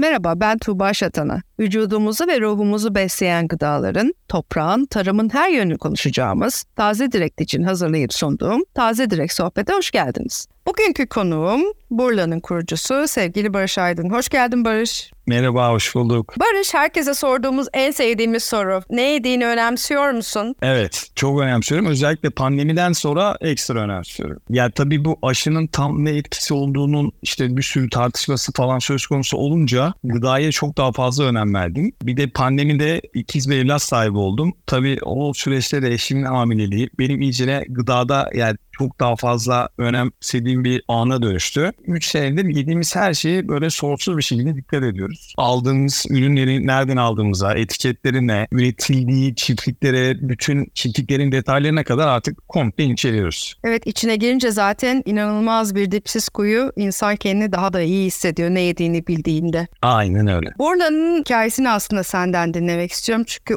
[0.00, 1.42] Merhaba ben Tuğba Şatan'a.
[1.58, 8.62] Vücudumuzu ve ruhumuzu besleyen gıdaların, toprağın, tarımın her yönünü konuşacağımız Taze Direkt için hazırlayıp sunduğum
[8.74, 10.46] Taze Direkt Sohbet'e hoş geldiniz.
[10.70, 11.60] Bugünkü konuğum
[11.90, 14.10] Burla'nın kurucusu sevgili Barış Aydın.
[14.10, 15.10] Hoş geldin Barış.
[15.26, 16.34] Merhaba, hoş bulduk.
[16.40, 18.82] Barış, herkese sorduğumuz en sevdiğimiz soru.
[18.90, 20.54] Ne yediğini önemsiyor musun?
[20.62, 21.86] Evet, çok önemsiyorum.
[21.86, 24.38] Özellikle pandemiden sonra ekstra önemsiyorum.
[24.48, 29.36] Ya tabii bu aşının tam ne etkisi olduğunun işte bir sürü tartışması falan söz konusu
[29.36, 31.92] olunca gıdaya çok daha fazla önem verdim.
[32.02, 34.52] Bir de pandemide ikiz bir evlat sahibi oldum.
[34.66, 40.82] Tabii o süreçte de eşimin hamileliği benim iyicene gıdada yani çok daha fazla önemsediğim bir
[40.88, 41.72] ana dönüştü.
[41.86, 45.34] 3 senedir yediğimiz her şeyi böyle sorunsuz bir şekilde dikkat ediyoruz.
[45.36, 53.54] Aldığımız ürünleri nereden aldığımıza, etiketleri ne, üretildiği çiftliklere, bütün çiftliklerin detaylarına kadar artık komple inceliyoruz.
[53.64, 58.60] Evet içine girince zaten inanılmaz bir dipsiz kuyu insan kendini daha da iyi hissediyor ne
[58.60, 59.68] yediğini bildiğinde.
[59.82, 60.48] Aynen öyle.
[60.58, 63.24] Urla'nın hikayesini aslında senden dinlemek istiyorum.
[63.26, 63.54] Çünkü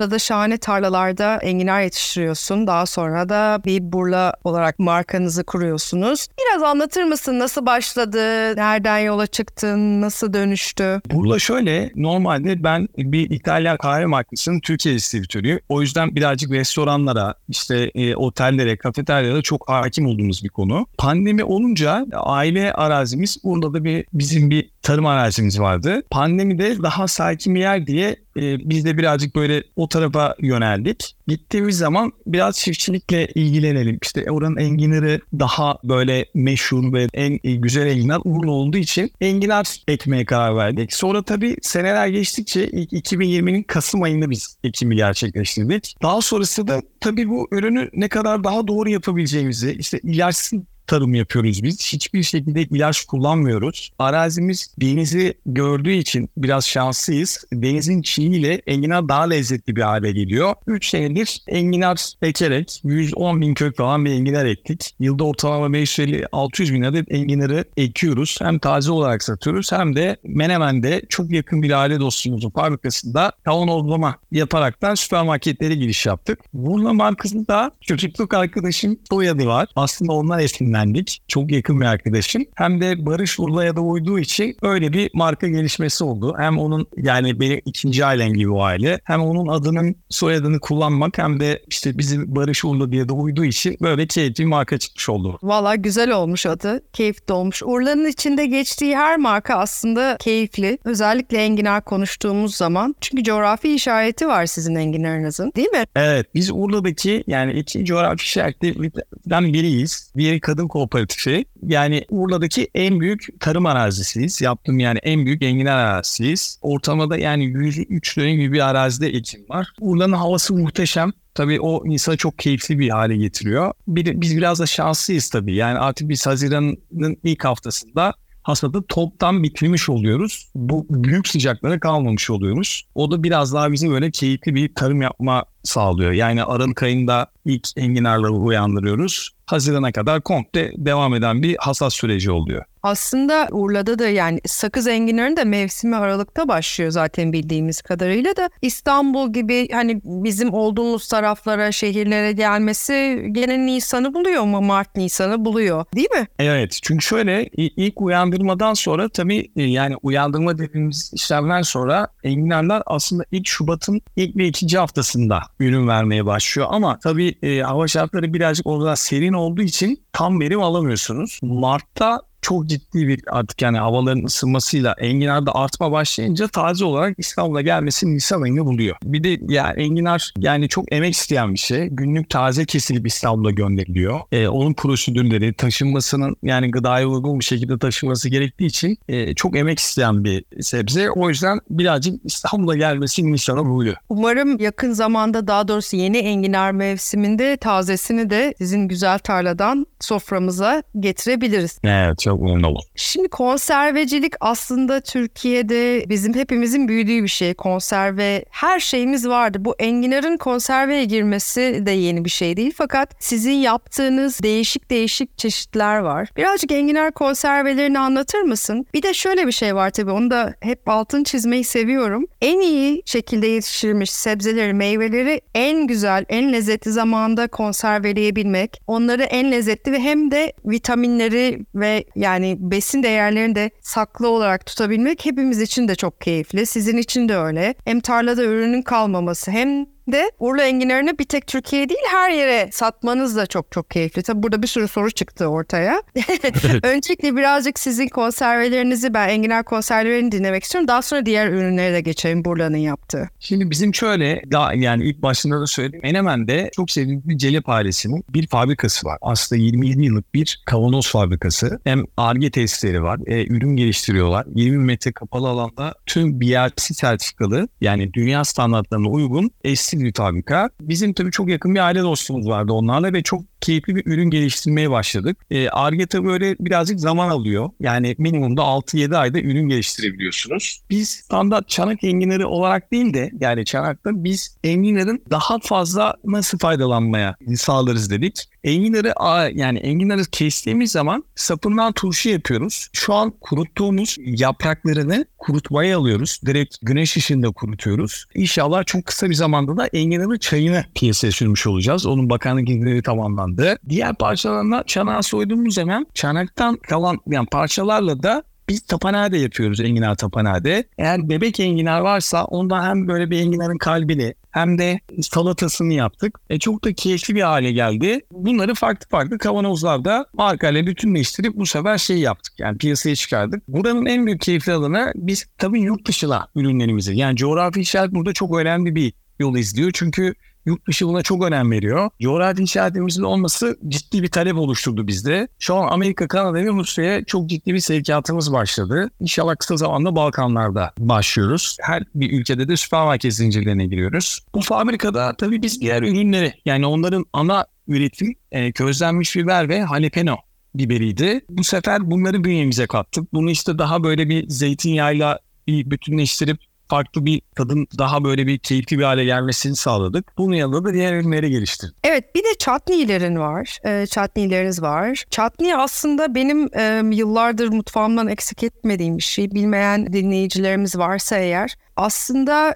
[0.00, 2.66] Urla'da şahane tarlalarda enginar yetiştiriyorsun.
[2.66, 6.26] Daha sonra da bir burla olarak markanızı kuruyorsunuz.
[6.38, 7.38] Biraz anlatır mısın?
[7.38, 8.18] Nasıl başladı?
[8.56, 10.00] Nereden yola çıktın?
[10.00, 11.00] Nasıl dönüştü?
[11.10, 15.60] Burla şöyle normalde ben bir İtalyan kahve markasının Türkiye distribütörüyüm.
[15.68, 20.86] O yüzden birazcık restoranlara, işte e, otellere, kafeteryalara çok hakim olduğumuz bir konu.
[20.98, 26.02] Pandemi olunca aile arazimiz Urla'da bir bizim bir tarım arazimiz vardı.
[26.10, 31.16] Pandemide daha sakin bir yer diye e, biz de birazcık böyle o tarafa yöneldik.
[31.28, 33.98] Gittiğimiz zaman biraz çiftçilikle ilgilenelim.
[34.02, 40.24] İşte oranın enginarı daha böyle meşhur ve en güzel enginar Urla olduğu için enginar ekmeye
[40.24, 40.92] karar verdik.
[40.92, 45.96] Sonra tabii seneler geçtikçe 2020'nin Kasım ayında biz ekimi gerçekleştirdik.
[46.02, 51.62] Daha sonrasında da tabii bu ürünü ne kadar daha doğru yapabileceğimizi, işte ilaçsız tarım yapıyoruz
[51.62, 51.92] biz.
[51.92, 53.92] Hiçbir şekilde ilaç kullanmıyoruz.
[53.98, 57.44] Arazimiz denizi gördüğü için biraz şanslıyız.
[57.52, 60.54] Denizin çiğiyle enginar daha lezzetli bir hale geliyor.
[60.66, 64.94] 3 senedir enginar ekerek 110 bin kök falan bir enginar ektik.
[65.00, 68.38] Yılda ortalama 550-600 bin adet enginarı ekiyoruz.
[68.40, 74.94] Hem taze olarak satıyoruz hem de Menemen'de çok yakın bir aile dostumuzun fabrikasında kavanozlama yaparaktan
[74.94, 76.38] süpermarketlere giriş yaptık.
[76.52, 79.68] Burla markasında çocukluk arkadaşım soyadı var.
[79.76, 81.22] Aslında onlar esinler esinlendik.
[81.28, 82.44] Çok yakın bir arkadaşım.
[82.54, 86.34] Hem de Barış Urla'ya da uyduğu için öyle bir marka gelişmesi oldu.
[86.38, 89.00] Hem onun yani benim ikinci ailem gibi o aile.
[89.04, 93.76] Hem onun adının soyadını kullanmak hem de işte bizim Barış Urla diye de uyduğu için
[93.82, 95.38] böyle keyifli bir marka çıkmış oldu.
[95.42, 96.82] Valla güzel olmuş adı.
[96.92, 97.62] Keyifli olmuş.
[97.62, 100.78] Urla'nın içinde geçtiği her marka aslında keyifli.
[100.84, 102.96] Özellikle enginar konuştuğumuz zaman.
[103.00, 105.84] Çünkü coğrafi işareti var sizin enginarınızın değil mi?
[105.96, 106.26] Evet.
[106.34, 110.12] Biz Urla'daki yani iki coğrafi işaretlerinden biriyiz.
[110.16, 111.44] Diğeri kadın Tarım Kooperatifi.
[111.62, 114.40] Yani Urla'daki en büyük tarım arazisiyiz.
[114.40, 116.58] Yaptığım yani en büyük enginar arazisiyiz.
[116.62, 119.68] Ortamada yani 103 dönüm gibi bir arazide ekim var.
[119.80, 121.12] Urla'nın havası muhteşem.
[121.34, 123.72] Tabii o insanı çok keyifli bir hale getiriyor.
[123.88, 125.54] Bir, biz biraz da şanslıyız tabii.
[125.54, 128.14] Yani artık biz Haziran'ın ilk haftasında
[128.46, 130.48] hasadı toptan bitirmiş oluyoruz.
[130.54, 132.86] Bu büyük sıcaklara kalmamış oluyoruz.
[132.94, 136.12] O da biraz daha bizi böyle keyifli bir tarım yapma sağlıyor.
[136.12, 139.30] Yani Aralık ayında ilk enginarları uyandırıyoruz.
[139.46, 142.64] Hazirana kadar komple devam eden bir hasat süreci oluyor.
[142.86, 149.32] Aslında Urla'da da yani sakız enginarın da mevsimi Aralık'ta başlıyor zaten bildiğimiz kadarıyla da İstanbul
[149.32, 154.60] gibi hani bizim olduğumuz taraflara, şehirlere gelmesi gene Nisan'ı buluyor mu?
[154.60, 156.26] Mart Nisan'ı buluyor değil mi?
[156.38, 163.24] Evet çünkü şöyle ilk uyandırmadan sonra tabii e, yani uyandırma dediğimiz işlemden sonra enginarlar aslında
[163.32, 168.66] ilk Şubat'ın ilk ve ikinci haftasında ürün vermeye başlıyor ama tabii e, hava şartları birazcık
[168.66, 171.38] orada serin olduğu için tam verim alamıyorsunuz.
[171.42, 177.60] Mart'ta çok ciddi bir artık yani havaların ısınmasıyla enginar da artma başlayınca taze olarak İstanbul'a
[177.60, 178.96] gelmesi Nisan ayını buluyor.
[179.04, 181.86] Bir de yani enginar yani çok emek isteyen bir şey.
[181.86, 184.20] Günlük taze kesilip İstanbul'a gönderiliyor.
[184.32, 189.78] Ee, onun prosedürleri taşınmasının yani gıdaya uygun bir şekilde taşınması gerektiği için e, çok emek
[189.78, 191.10] isteyen bir sebze.
[191.10, 193.96] O yüzden birazcık İstanbul'a gelmesi Nisan'a buluyor.
[194.08, 201.78] Umarım yakın zamanda daha doğrusu yeni enginar mevsiminde tazesini de sizin güzel tarladan soframıza getirebiliriz.
[201.84, 202.84] Evet çok oldum.
[202.96, 207.54] Şimdi konservecilik aslında Türkiye'de bizim hepimizin büyüdüğü bir şey.
[207.54, 209.58] Konserve her şeyimiz vardı.
[209.60, 212.74] Bu enginarın konserveye girmesi de yeni bir şey değil.
[212.76, 216.28] Fakat sizin yaptığınız değişik değişik çeşitler var.
[216.36, 218.86] Birazcık enginar konservelerini anlatır mısın?
[218.94, 222.26] Bir de şöyle bir şey var tabii onu da hep altın çizmeyi seviyorum.
[222.40, 228.80] En iyi şekilde yetiştirilmiş sebzeleri, meyveleri en güzel, en lezzetli zamanda konserveleyebilmek.
[228.86, 235.24] Onları en lezzetli ve hem de vitaminleri ve Yani besin değerlerini de saklı olarak tutabilmek
[235.24, 236.66] hepimiz için de çok keyifli.
[236.66, 237.74] Sizin için de öyle.
[237.84, 243.36] Hem tarlada ürünün kalmaması hem de Urla enginarını bir tek Türkiye değil her yere satmanız
[243.36, 244.22] da çok çok keyifli.
[244.22, 246.02] Tabi burada bir sürü soru çıktı ortaya.
[246.82, 250.88] Öncelikle birazcık sizin konservelerinizi ben enginar konservelerini dinlemek istiyorum.
[250.88, 253.28] Daha sonra diğer ürünlere de geçelim Burla'nın yaptığı.
[253.40, 256.00] Şimdi bizim şöyle daha yani ilk başında da söyledim.
[256.02, 259.18] Menemen'de çok sevdiğim bir Celep ailesinin bir fabrikası var.
[259.20, 261.80] Aslında 27 yıllık bir kavanoz fabrikası.
[261.84, 263.20] Hem ARGE testleri var.
[263.26, 264.46] E, ürün geliştiriyorlar.
[264.54, 270.70] 20 metre kapalı alanda tüm BRC sertifikalı yani dünya standartlarına uygun eski bir fabrika.
[270.80, 274.90] Bizim tabii çok yakın bir aile dostumuz vardı onlarla ve çok keyifli bir ürün geliştirmeye
[274.90, 275.36] başladık.
[275.50, 277.70] E, Arge tabii böyle birazcık zaman alıyor.
[277.80, 280.82] Yani minimumda 6-7 ayda ürün geliştirebiliyorsunuz.
[280.90, 287.36] Biz standart çanak enginarı olarak değil de yani çanakta biz enginarın daha fazla nasıl faydalanmaya
[287.56, 288.48] sağlarız dedik.
[288.66, 289.14] Enginarı
[289.54, 292.88] yani enginarı kestiğimiz zaman sapından turşu yapıyoruz.
[292.92, 296.40] Şu an kuruttuğumuz yapraklarını kurutmaya alıyoruz.
[296.46, 298.26] Direkt güneş ışığında kurutuyoruz.
[298.34, 302.06] İnşallah çok kısa bir zamanda da enginarın çayını piyasaya sürmüş olacağız.
[302.06, 303.78] Onun bakanlık izinleri tamamlandı.
[303.88, 310.84] Diğer parçalarına çanağı soyduğumuz zaman çanaktan kalan yani parçalarla da biz tapanade yapıyoruz enginar tapanade.
[310.98, 316.38] Eğer bebek enginar varsa ondan hem böyle bir enginarın kalbini hem de salatasını yaptık.
[316.50, 318.20] E, çok da keyifli bir hale geldi.
[318.30, 322.54] Bunları farklı farklı kavanozlarda markayla bütünleştirip bu sefer şey yaptık.
[322.58, 323.68] Yani piyasaya çıkardık.
[323.68, 327.16] Buranın en büyük keyifli alanı biz tabii yurt dışına ürünlerimizi.
[327.16, 329.90] Yani coğrafi işaret burada çok önemli bir yol izliyor.
[329.94, 330.34] Çünkü
[330.66, 332.10] Yurt dışı buna çok önem veriyor.
[332.22, 335.48] Coğrafi işaretimizin olması ciddi bir talep oluşturdu bizde.
[335.58, 339.10] Şu an Amerika, Kanada ve Rusya'ya çok ciddi bir sevkiyatımız başladı.
[339.20, 341.76] İnşallah kısa zamanda Balkanlarda başlıyoruz.
[341.80, 344.40] Her bir ülkede de süpermarket zincirlerine giriyoruz.
[344.54, 350.36] Bu fabrikada tabii biz diğer ürünleri yani onların ana üretim e, közlenmiş biber ve jalapeno
[350.74, 351.44] biberiydi.
[351.48, 353.34] Bu sefer bunları bünyemize kattık.
[353.34, 356.58] Bunu işte daha böyle bir zeytinyağıyla bir bütünleştirip
[356.88, 360.38] farklı bir tadın daha böyle bir keyifli bir hale gelmesini sağladık.
[360.38, 361.96] Bunun yanında da diğer ürünleri geliştirdik.
[362.04, 363.78] Evet bir de chutney'lerin var.
[363.84, 365.24] E, chutney'leriniz var.
[365.30, 369.50] Chutney aslında benim e, yıllardır mutfağımdan eksik etmediğim bir şey.
[369.50, 371.74] Bilmeyen dinleyicilerimiz varsa eğer.
[371.96, 372.74] Aslında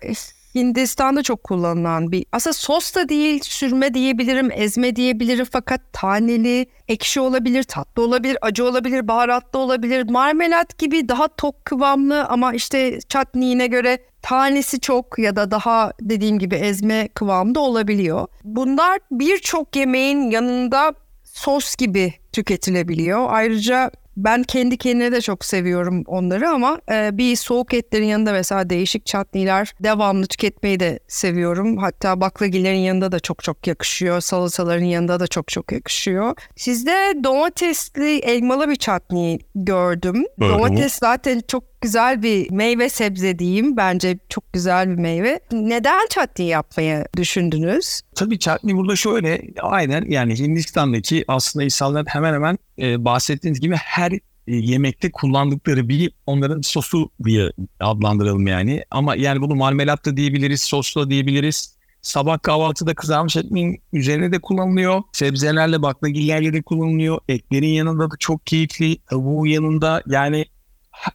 [0.55, 7.21] Hindistan'da çok kullanılan bir aslında sos da değil sürme diyebilirim ezme diyebilirim fakat taneli ekşi
[7.21, 13.67] olabilir tatlı olabilir acı olabilir baharatlı olabilir marmelat gibi daha tok kıvamlı ama işte chutney'ine
[13.67, 18.27] göre tanesi çok ya da daha dediğim gibi ezme kıvamda olabiliyor.
[18.45, 20.95] Bunlar birçok yemeğin yanında
[21.25, 23.27] sos gibi tüketilebiliyor.
[23.29, 23.91] Ayrıca
[24.25, 29.07] ben kendi kendine de çok seviyorum onları ama e, bir soğuk etlerin yanında mesela değişik
[29.07, 31.77] çatniler devamlı tüketmeyi de seviyorum.
[31.77, 34.21] Hatta baklagillerin yanında da çok çok yakışıyor.
[34.21, 36.37] Salataların yanında da çok çok yakışıyor.
[36.57, 40.27] Sizde domatesli elmalı bir çatni gördüm.
[40.41, 40.99] Öyle Domates mi?
[41.01, 43.77] zaten çok güzel bir meyve sebze diyeyim.
[43.77, 45.41] Bence çok güzel bir meyve.
[45.53, 48.01] Neden çatni yapmayı düşündünüz?
[48.15, 54.13] Tabii çatni burada şöyle aynen yani Hindistan'daki aslında insanlar hemen hemen e, bahsettiğiniz gibi her
[54.13, 58.85] e, yemekte kullandıkları bir onların sosu diye adlandıralım yani.
[58.91, 61.81] Ama yani bunu marmelat da diyebiliriz, sos da diyebiliriz.
[62.03, 65.03] Sabah kahvaltıda kızarmış ekmeğin üzerine de kullanılıyor.
[65.13, 67.19] Sebzelerle baklagillerle de kullanılıyor.
[67.29, 68.99] Eklerin yanında da çok keyifli.
[68.99, 70.47] Tavuğun yanında yani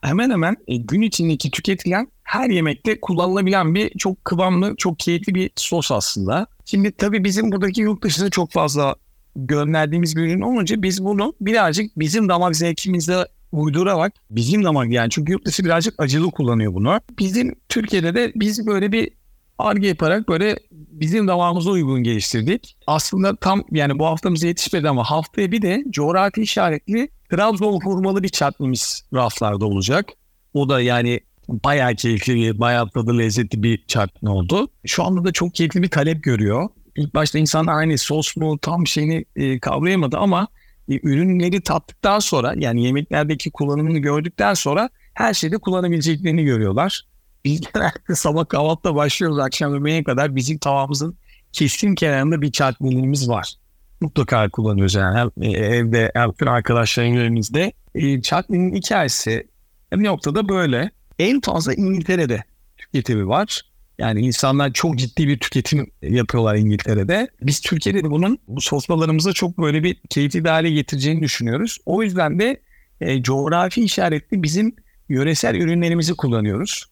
[0.02, 5.52] hemen hemen e, gün içindeki tüketilen her yemekte kullanılabilen bir çok kıvamlı, çok keyifli bir
[5.56, 6.48] sos aslında.
[6.66, 8.96] Şimdi tabii bizim buradaki yurt dışında çok fazla
[9.36, 15.32] gönderdiğimiz bir ürün olunca biz bunu birazcık bizim damak zevkimizde uydurarak bizim damak yani çünkü
[15.32, 17.02] yurt dışı birazcık acılı kullanıyor bunu.
[17.20, 19.12] Bizim Türkiye'de de biz böyle bir
[19.58, 22.78] arge yaparak böyle bizim damağımıza uygun geliştirdik.
[22.88, 28.30] Aslında tam yani bu haftamıza yetişmedi ama haftaya bir de coğrafi işaretli Trabzon hurmalı bir
[28.30, 30.10] çatnimiz raflarda olacak.
[30.54, 34.68] O da yani bayağı keyifli, bayağı tadı lezzetli bir çatni oldu.
[34.86, 38.88] Şu anda da çok keyifli bir talep görüyor ilk başta insan aynı sos mu tam
[38.88, 40.48] şeyini e, kavrayamadı ama
[40.90, 47.06] e, ürünleri tattıktan sonra yani yemeklerdeki kullanımını gördükten sonra her şeyde kullanabileceklerini görüyorlar.
[47.46, 51.18] Biz genelde sabah kahvaltıda başlıyoruz akşam yemeğe kadar bizim tavamızın
[51.52, 53.54] kesin kenarında bir çarpmalığımız var.
[54.02, 57.74] Mutlaka kullanıyoruz yani hem e, evde hem arkadaşların yerimizde.
[57.96, 59.48] E, chutney'nin hikayesi
[59.94, 60.92] bir noktada böyle.
[61.20, 62.44] En fazla İngiltere'de
[62.78, 63.62] tüketimi var.
[64.00, 67.28] Yani insanlar çok ciddi bir tüketim yapıyorlar İngiltere'de.
[67.42, 71.78] Biz Türkiye'de de bunun bu sofralarımıza çok böyle bir keyifli bir hale getireceğini düşünüyoruz.
[71.86, 72.62] O yüzden de
[73.02, 74.76] e, coğrafi işaretli bizim
[75.10, 76.86] yöresel ürünlerimizi kullanıyoruz.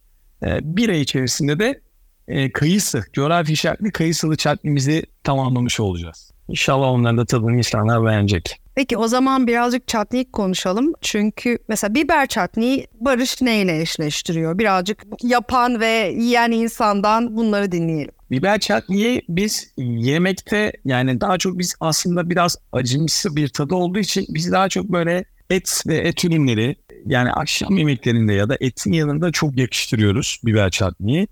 [0.43, 1.81] E, bir ay içerisinde de
[2.27, 6.31] e, kayısı, coğrafi işaretli kayısılı çatnimizi tamamlamış olacağız.
[6.49, 8.59] İnşallah onların da tadını insanlar beğenecek.
[8.75, 10.93] Peki o zaman birazcık çatniyi konuşalım.
[11.01, 14.59] Çünkü mesela biber çatniyi Barış neyle eşleştiriyor?
[14.59, 18.13] Birazcık yapan ve yiyen insandan bunları dinleyelim.
[18.31, 24.25] Biber çatniyi biz yemekte yani daha çok biz aslında biraz acımsı bir tadı olduğu için
[24.29, 29.31] biz daha çok böyle et ve et ürünleri yani akşam yemeklerinde ya da etin yanında
[29.31, 31.27] çok yakıştırıyoruz biber çatniyi.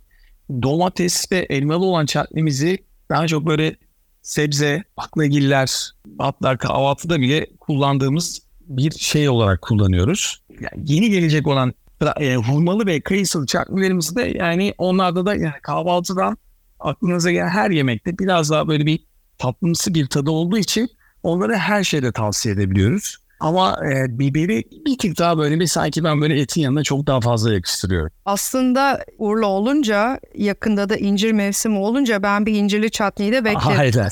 [0.62, 2.78] Domates ve elmalı olan çatnimizi
[3.10, 3.76] daha çok böyle
[4.22, 10.42] sebze, baklagiller, hatta kahvaltıda bile kullandığımız bir şey olarak kullanıyoruz.
[10.50, 11.74] Yani yeni gelecek olan
[12.20, 16.38] e, hurmalı ve kayısılı çatnilerimizi de yani onlarda da yani kahvaltıdan
[16.80, 19.00] aklınıza gelen her yemekte biraz daha böyle bir
[19.38, 20.90] tatlımsı bir tadı olduğu için
[21.24, 23.18] onları her şeyde tavsiye edebiliyoruz.
[23.42, 27.22] Ama e, biberi bir tık daha böyle bir sanki ben böyle etin yanına çok daha
[27.22, 28.12] fazla yakıştırıyorum.
[28.26, 33.80] Aslında Urla olunca yakında da incir mevsimi olunca ben bir incirli çatniyi de beklerim.
[33.80, 34.10] Aynen.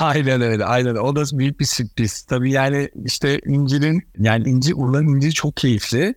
[0.00, 0.64] Aynen öyle.
[0.64, 0.94] Aynen.
[0.94, 2.22] O da büyük bir sürpriz.
[2.22, 6.14] Tabii yani işte incirin yani inci Urla'nın inciri çok keyifli.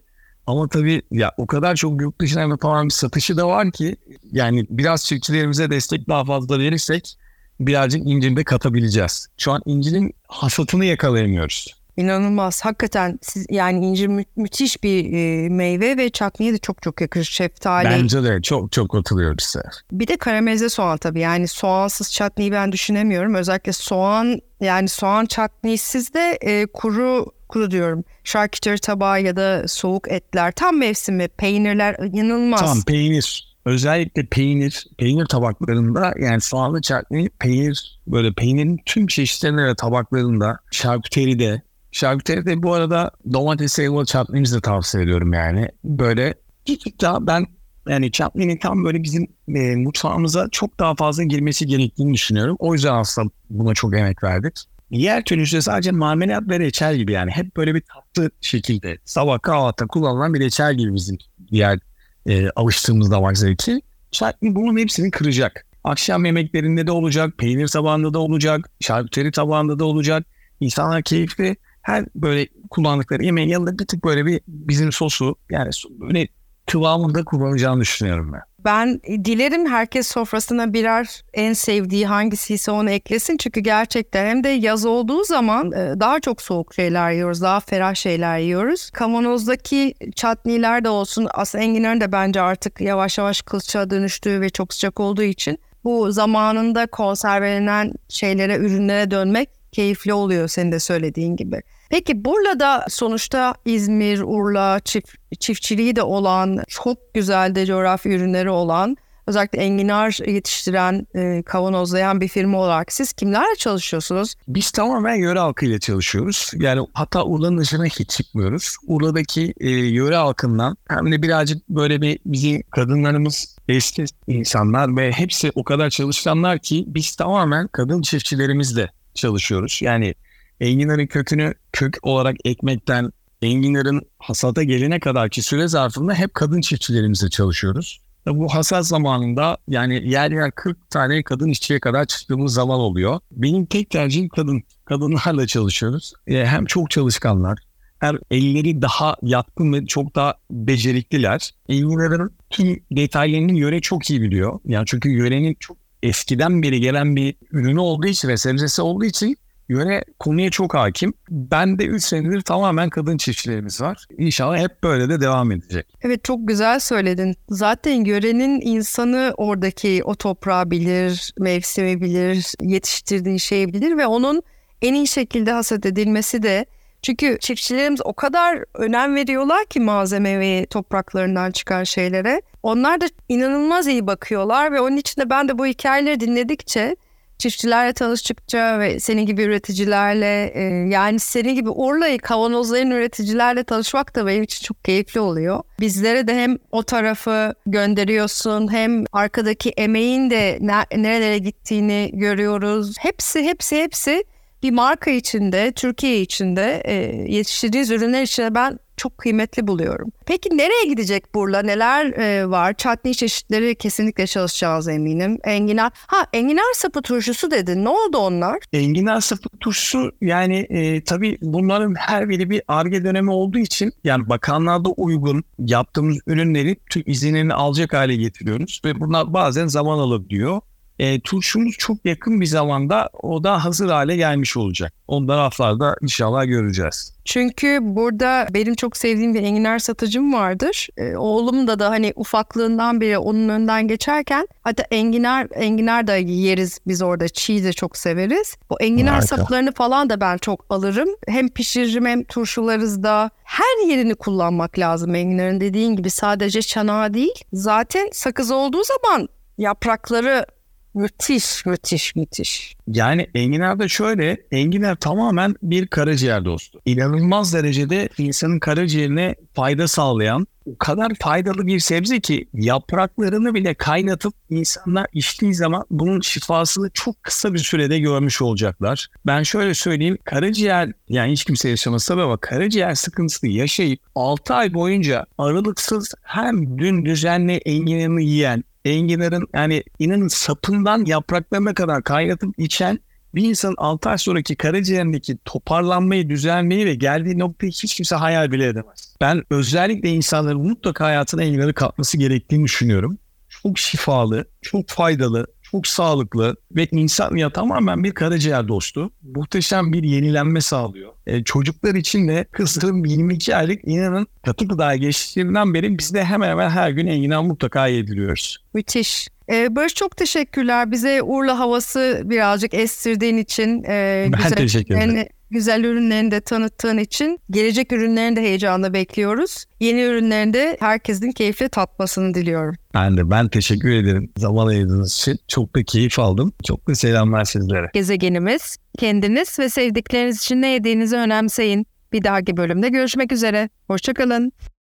[0.48, 3.96] Ama tabii ya o kadar çok yurt dışına yapılan bir satışı da var ki
[4.32, 7.18] yani biraz çiftçilerimize destek daha fazla verirsek
[7.60, 9.28] birazcık inciri de katabileceğiz.
[9.38, 11.83] Şu an incirin hasatını yakalayamıyoruz.
[11.98, 12.66] İnanılmaz.
[12.66, 17.34] Hakikaten siz yani incir mü- müthiş bir e, meyve ve çatniye de çok çok yakışır.
[17.34, 17.86] Şeftali.
[17.86, 19.64] Bence de çok çok katılıyorum size.
[19.92, 21.20] Bir de karamelize soğan tabii.
[21.20, 23.36] Yani soğansız çatniyi ben düşünemiyorum.
[23.36, 28.04] Özellikle soğan yani soğan çatnisiz de e, kuru kuru diyorum.
[28.24, 32.60] Şarküteri tabağı ya da soğuk etler tam mevsimi peynirler inanılmaz.
[32.62, 33.54] Tam peynir.
[33.66, 41.62] Özellikle peynir, peynir tabaklarında yani soğanlı çatni peynir böyle peynirin tüm çeşitlerinde ve tabaklarında şarküteride
[41.94, 45.68] Şarküteri bu arada domates elmalı çatnimizi de tavsiye ediyorum yani.
[45.84, 46.34] Böyle
[46.68, 47.46] bir tık daha ben
[47.90, 52.56] yani çatninin tam böyle bizim e, mutfağımıza çok daha fazla girmesi gerektiğini düşünüyorum.
[52.60, 54.54] O yüzden aslında buna çok emek verdik.
[54.92, 59.88] Diğer türlüsü sadece marmelat ve reçel gibi yani hep böyle bir tatlı şekilde sabah kahvaltıda
[59.88, 61.18] kullanılan bir reçel gibi bizim
[61.52, 61.80] diğer
[62.26, 63.82] e, alıştığımız damak zevki.
[64.12, 65.66] Çatni bunun hepsini kıracak.
[65.84, 70.26] Akşam yemeklerinde de olacak, peynir tabağında da olacak, şarküteri tabağında da olacak.
[70.60, 76.28] İnsanlar keyifli her böyle kullandıkları yemeğin yanında bir tık böyle bir bizim sosu yani böyle
[76.68, 78.42] kıvamında kullanacağını düşünüyorum ben.
[78.66, 83.38] Ben dilerim herkes sofrasına birer en sevdiği hangisiyse onu eklesin.
[83.38, 87.42] Çünkü gerçekten hem de yaz olduğu zaman e, daha çok soğuk şeyler yiyoruz.
[87.42, 88.90] Daha ferah şeyler yiyoruz.
[88.90, 91.28] Kavanozdaki çatniler de olsun.
[91.34, 96.12] Aslında enginarın da bence artık yavaş yavaş kılçığa dönüştüğü ve çok sıcak olduğu için bu
[96.12, 101.62] zamanında konservelenen şeylere, ürünlere dönmek keyifli oluyor senin de söylediğin gibi.
[101.90, 108.98] Peki Burla'da sonuçta İzmir, Urla çift, çiftçiliği de olan, çok güzel de coğrafi ürünleri olan,
[109.28, 114.36] özellikle enginar yetiştiren, e, kavanozlayan bir firma olarak siz kimlerle çalışıyorsunuz?
[114.48, 116.52] Biz tamamen yöre halkıyla çalışıyoruz.
[116.56, 118.76] Yani hatta Urla'nın dışına hiç çıkmıyoruz.
[118.88, 125.52] Urla'daki e, yöre halkından hem de birazcık böyle bir bizim kadınlarımız eski insanlar ve hepsi
[125.56, 129.80] o kadar çalışkanlar ki biz tamamen kadın çiftçilerimizle çalışıyoruz.
[129.82, 130.16] Yani
[130.60, 138.02] enginarın kökünü kök olarak ekmekten enginarın hasata gelene kadarki süre zarfında hep kadın çiftçilerimizle çalışıyoruz.
[138.28, 143.20] Bu hasat zamanında yani yer yer 40 tane kadın işçiye kadar çıktığımız zaman oluyor.
[143.32, 144.64] Benim tek tercihim kadın.
[144.86, 146.14] Kadınlarla çalışıyoruz.
[146.28, 147.60] E, hem çok çalışkanlar
[148.04, 151.52] hem elleri daha yatkın ve çok daha becerikliler.
[151.70, 154.60] Enginarın tüm detaylarını yöre çok iyi biliyor.
[154.66, 159.38] Yani çünkü yörenin çok eskiden beri gelen bir ürünü olduğu için ve sebzesi olduğu için
[159.70, 161.14] yöre konuya çok hakim.
[161.30, 164.06] Ben de 3 senedir tamamen kadın çiftçilerimiz var.
[164.18, 165.88] İnşallah hep böyle de devam edecek.
[166.02, 167.36] Evet çok güzel söyledin.
[167.50, 174.42] Zaten yörenin insanı oradaki o toprağı bilir, mevsimi bilir, yetiştirdiği şeyi bilir ve onun
[174.82, 176.66] en iyi şekilde hasat edilmesi de
[177.04, 182.42] çünkü çiftçilerimiz o kadar önem veriyorlar ki malzeme ve topraklarından çıkan şeylere.
[182.64, 186.96] Onlar da inanılmaz iyi bakıyorlar ve onun için de ben de bu hikayeleri dinledikçe
[187.38, 194.28] çiftçilerle tanıştıkça ve senin gibi üreticilerle e, yani senin gibi Urla'yı kavanozların üreticilerle tanışmak da
[194.28, 195.64] benim için çok keyifli oluyor.
[195.80, 202.96] Bizlere de hem o tarafı gönderiyorsun hem arkadaki emeğin de ne, nerelere gittiğini görüyoruz.
[203.00, 204.24] Hepsi hepsi hepsi
[204.64, 206.94] bir marka içinde, Türkiye içinde e,
[207.34, 210.12] yetiştirdiğiniz ürünler için ben çok kıymetli buluyorum.
[210.26, 211.62] Peki nereye gidecek Burla?
[211.62, 212.74] Neler e, var?
[212.74, 215.38] Çatni çeşitleri kesinlikle çalışacağız eminim.
[215.44, 215.92] Enginar.
[215.96, 217.86] Ha enginar sapı turşusu dedin.
[217.86, 218.60] Ne oldu onlar?
[218.74, 224.30] Enginar sapı turşusu yani e, tabii bunların her biri bir arge dönemi olduğu için yani
[224.30, 230.62] bakanlarda uygun yaptığımız ürünleri tüm izinlerini alacak hale getiriyoruz ve bunlar bazen zaman alabiliyor.
[231.00, 234.94] E, turşumuz çok yakın bir zamanda o da hazır hale gelmiş olacak.
[235.08, 237.14] Onu da raflarda inşallah göreceğiz.
[237.26, 240.88] Çünkü burada benim çok sevdiğim bir enginar satıcım vardır.
[240.98, 246.80] Ee, oğlum da da hani ufaklığından beri onun önden geçerken hatta enginar enginar da yeriz
[246.88, 248.56] biz orada çiğ de çok severiz.
[248.70, 249.28] O enginar Harika.
[249.28, 251.10] saplarını falan da ben çok alırım.
[251.28, 253.30] Hem pişiririm hem turşularız da.
[253.44, 257.44] Her yerini kullanmak lazım enginarın dediğin gibi sadece çanağı değil.
[257.54, 260.46] Zaten sakız olduğu zaman yaprakları
[260.94, 262.76] müthiş müthiş müthiş.
[262.88, 266.82] Yani enginarda şöyle, enginar tamamen bir karaciğer dostu.
[266.86, 274.34] İnanılmaz derecede insanın karaciğerine fayda sağlayan, o kadar faydalı bir sebze ki yapraklarını bile kaynatıp
[274.50, 279.08] insanlar içtiği zaman bunun şifasını çok kısa bir sürede görmüş olacaklar.
[279.26, 284.74] Ben şöyle söyleyeyim, karaciğer yani hiç kimse yaşamaz tabii ama karaciğer sıkıntısı yaşayıp 6 ay
[284.74, 293.00] boyunca aralıksız hem dün düzenli enginarını yiyen, enginarın yani inanın sapından yapraklarına kadar kaynatıp içen
[293.36, 298.68] bir insanın 6 ay sonraki karaciğerindeki toparlanmayı, düzelmeyi ve geldiği noktayı hiç kimse hayal bile
[298.68, 299.16] edemez.
[299.22, 303.18] Ben özellikle insanların mutlaka hayatına enginarı katması gerektiğini düşünüyorum.
[303.50, 309.12] Çok şifalı, çok faydalı, çok sağlıklı ve insan ya tamamen bir karaciğer dostu.
[309.36, 311.12] Muhteşem bir yenilenme sağlıyor.
[311.28, 316.50] E, çocuklar için de kızlarım 22 aylık inanın katı gıdaya geçtiğinden beri biz de hemen
[316.50, 318.58] hemen her gün enginar mutlaka yediriyoruz.
[318.74, 319.28] Müthiş.
[319.52, 320.92] Ee, Barış çok teşekkürler.
[320.92, 323.84] Bize Urla havası birazcık estirdiğin için.
[323.84, 325.10] e, Ben güzel teşekkür ederim.
[325.12, 327.40] ürünlerini- Güzel ürünlerini de tanıttığın için.
[327.52, 329.66] Gelecek ürünlerini de heyecanla bekliyoruz.
[329.80, 332.76] Yeni ürünlerini de herkesin keyifle tatmasını diliyorum.
[332.94, 335.40] Ben de ben teşekkür ederim zaman ayırdığınız için.
[335.48, 336.54] Çok da keyif aldım.
[336.68, 337.90] Çok da selamlar sizlere.
[337.94, 341.86] Gezegenimiz, kendiniz ve sevdikleriniz için ne yediğinizi önemseyin.
[342.14, 343.70] Bir dahaki bölümde görüşmek üzere.
[343.88, 344.52] Hoşçakalın.